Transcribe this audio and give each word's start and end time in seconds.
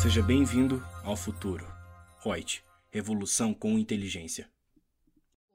Seja 0.00 0.22
bem-vindo 0.22 0.84
ao 1.02 1.16
futuro. 1.16 1.66
Reut, 2.22 2.62
revolução 2.90 3.54
com 3.54 3.78
inteligência. 3.78 4.46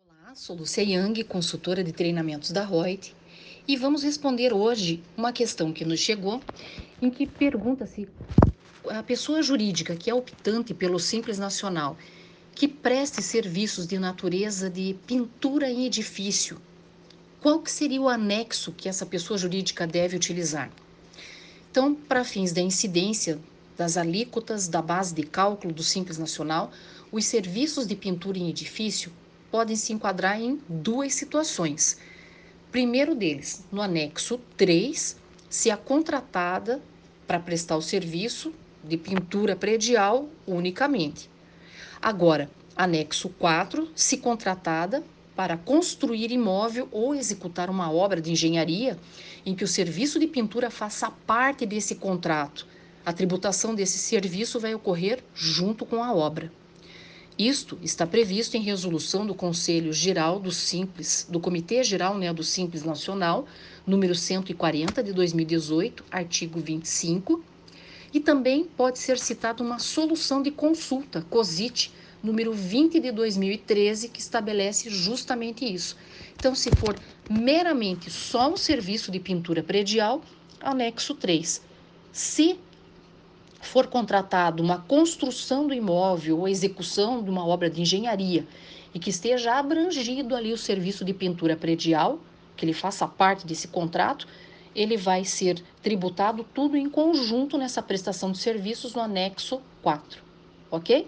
Olá, 0.04 0.33
sou 0.33 0.56
Lucia 0.56 0.83
Yang, 0.83 1.24
consultora 1.26 1.83
de 1.83 1.92
treinamentos 1.92 2.51
da 2.51 2.65
Reut, 2.65 3.15
e 3.67 3.78
vamos 3.78 4.04
responder 4.04 4.51
hoje 4.51 5.04
uma 5.15 5.31
questão 5.31 5.72
que 5.72 5.85
nos 5.85 5.99
chegou, 5.99 6.42
em 6.99 7.12
que 7.12 7.28
pergunta 7.28 7.85
se 7.85 8.10
a 8.90 9.04
pessoa 9.04 9.44
jurídica 9.44 9.96
que 9.96 10.10
é 10.10 10.13
optante 10.13 10.73
pelo 10.73 10.99
Simples 10.99 11.37
Nacional, 11.37 11.96
que 12.55 12.67
preste 12.67 13.21
serviços 13.21 13.85
de 13.85 13.99
natureza 13.99 14.71
de 14.71 14.96
pintura 15.05 15.69
em 15.69 15.85
edifício, 15.85 16.59
qual 17.39 17.59
que 17.59 17.71
seria 17.71 18.02
o 18.02 18.09
anexo 18.09 18.71
que 18.71 18.89
essa 18.89 19.05
pessoa 19.05 19.38
jurídica 19.38 19.85
deve 19.85 20.16
utilizar? 20.16 20.71
Então, 21.70 21.94
para 21.94 22.23
fins 22.23 22.52
da 22.52 22.59
incidência 22.59 23.39
das 23.77 23.98
alíquotas 23.98 24.67
da 24.67 24.81
base 24.81 25.13
de 25.13 25.23
cálculo 25.23 25.73
do 25.73 25.84
Simples 25.84 26.17
Nacional, 26.17 26.71
os 27.11 27.25
serviços 27.25 27.88
de 27.88 27.95
pintura 27.95 28.38
em 28.38 28.49
edifício 28.49 29.11
podem 29.49 29.75
se 29.75 29.91
enquadrar 29.91 30.39
em 30.39 30.59
duas 30.67 31.13
situações. 31.13 31.97
Primeiro 32.71 33.13
deles, 33.13 33.63
no 33.71 33.81
anexo 33.81 34.39
3, 34.55 35.17
se 35.49 35.70
a 35.70 35.75
contratada 35.75 36.81
para 37.27 37.39
prestar 37.39 37.75
o 37.75 37.81
serviço 37.81 38.53
de 38.84 38.97
pintura 38.97 39.55
predial 39.55 40.30
unicamente. 40.47 41.30
Agora, 42.02 42.49
anexo 42.75 43.30
4, 43.30 43.91
se 43.94 44.17
contratada 44.17 45.03
para 45.35 45.58
construir 45.58 46.31
imóvel 46.31 46.88
ou 46.91 47.13
executar 47.16 47.69
uma 47.69 47.91
obra 47.91 48.22
de 48.22 48.31
engenharia 48.31 48.97
em 49.45 49.55
que 49.55 49.63
o 49.63 49.67
serviço 49.67 50.19
de 50.19 50.27
pintura 50.27 50.69
faça 50.69 51.09
parte 51.09 51.66
desse 51.66 51.95
contrato. 51.95 52.66
A 53.03 53.11
tributação 53.11 53.73
desse 53.73 53.97
serviço 53.97 54.59
vai 54.59 54.75
ocorrer 54.75 55.23
junto 55.33 55.85
com 55.85 56.03
a 56.03 56.13
obra. 56.13 56.52
Isto 57.38 57.80
está 57.81 58.05
previsto 58.05 58.55
em 58.55 58.61
resolução 58.61 59.25
do 59.25 59.33
Conselho 59.33 59.91
Geral 59.91 60.39
do 60.39 60.52
Simples, 60.52 61.25
do 61.27 61.39
Comitê 61.39 61.83
Geral 61.83 62.16
né, 62.16 62.31
do 62.31 62.43
Simples 62.43 62.83
Nacional, 62.83 63.47
número 63.88 64.13
140 64.13 65.02
de 65.02 65.11
2018, 65.11 66.05
artigo 66.11 66.59
25, 66.59 67.43
e 68.13 68.19
também 68.19 68.66
pode 68.66 68.99
ser 68.99 69.17
citada 69.17 69.63
uma 69.63 69.80
solução 69.80 70.43
de 70.43 70.52
consulta, 70.52 71.25
COSIT, 71.30 71.91
número 72.21 72.53
20 72.53 72.99
de 72.99 73.11
2013, 73.11 74.09
que 74.09 74.19
estabelece 74.19 74.91
justamente 74.91 75.65
isso. 75.65 75.97
Então, 76.38 76.53
se 76.53 76.69
for 76.71 76.95
meramente 77.27 78.11
só 78.11 78.52
um 78.52 78.58
serviço 78.58 79.11
de 79.11 79.19
pintura 79.19 79.63
predial, 79.63 80.21
anexo 80.59 81.15
3. 81.15 81.61
Se 82.11 82.59
for 83.72 83.88
contratado 83.88 84.61
uma 84.61 84.80
construção 84.80 85.66
do 85.66 85.73
imóvel 85.73 86.39
ou 86.39 86.47
execução 86.47 87.23
de 87.23 87.30
uma 87.30 87.47
obra 87.47 87.69
de 87.69 87.81
engenharia 87.81 88.45
e 88.94 89.00
que 89.00 89.09
esteja 89.09 89.53
abrangido 89.53 90.36
ali 90.36 90.52
o 90.52 90.58
serviço 90.58 91.05
de 91.05 91.14
pintura 91.14 91.55
predial, 91.55 92.19
que 92.58 92.66
ele 92.66 92.73
faça 92.73 93.08
parte 93.08 93.47
desse 93.47 93.69
contrato, 93.69 94.27
ele 94.75 94.97
vai 94.97 95.23
ser 95.23 95.64
tributado 95.81 96.45
tudo 96.53 96.75
em 96.75 96.89
conjunto 96.89 97.58
nessa 97.58 97.81
prestação 97.81 98.33
de 98.33 98.39
serviços 98.39 98.94
no 98.94 99.02
anexo 99.02 99.61
4, 99.81 100.22
ok? 100.69 101.08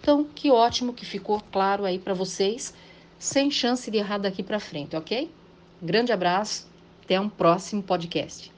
Então, 0.00 0.24
que 0.24 0.50
ótimo 0.50 0.94
que 0.94 1.04
ficou 1.04 1.38
claro 1.52 1.84
aí 1.84 1.98
para 1.98 2.14
vocês, 2.14 2.72
sem 3.18 3.50
chance 3.50 3.90
de 3.90 3.98
errar 3.98 4.16
daqui 4.16 4.42
para 4.42 4.58
frente, 4.58 4.96
ok? 4.96 5.30
Grande 5.82 6.12
abraço, 6.12 6.66
até 7.04 7.20
um 7.20 7.28
próximo 7.28 7.82
podcast. 7.82 8.57